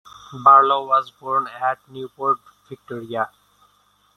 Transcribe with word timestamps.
Barlow 0.43 0.87
was 0.87 1.11
born 1.11 1.45
at 1.45 1.77
Newport, 1.87 2.39
Victoria. 2.67 3.29